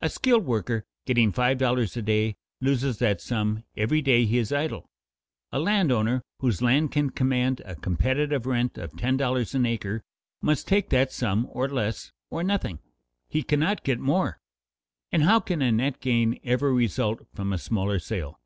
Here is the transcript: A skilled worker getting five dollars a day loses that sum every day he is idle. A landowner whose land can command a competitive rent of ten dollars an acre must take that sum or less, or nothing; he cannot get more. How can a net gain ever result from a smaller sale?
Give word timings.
A 0.00 0.08
skilled 0.08 0.46
worker 0.46 0.86
getting 1.04 1.32
five 1.32 1.58
dollars 1.58 1.94
a 1.94 2.00
day 2.00 2.34
loses 2.62 2.98
that 3.00 3.20
sum 3.20 3.62
every 3.76 4.00
day 4.00 4.24
he 4.24 4.38
is 4.38 4.52
idle. 4.54 4.88
A 5.52 5.60
landowner 5.60 6.22
whose 6.38 6.62
land 6.62 6.92
can 6.92 7.10
command 7.10 7.60
a 7.66 7.74
competitive 7.76 8.46
rent 8.46 8.78
of 8.78 8.96
ten 8.96 9.18
dollars 9.18 9.54
an 9.54 9.66
acre 9.66 10.02
must 10.40 10.66
take 10.66 10.88
that 10.88 11.12
sum 11.12 11.46
or 11.50 11.68
less, 11.68 12.10
or 12.30 12.42
nothing; 12.42 12.78
he 13.28 13.42
cannot 13.42 13.84
get 13.84 14.00
more. 14.00 14.40
How 15.12 15.40
can 15.40 15.60
a 15.60 15.70
net 15.70 16.00
gain 16.00 16.40
ever 16.42 16.72
result 16.72 17.26
from 17.34 17.52
a 17.52 17.58
smaller 17.58 17.98
sale? 17.98 18.40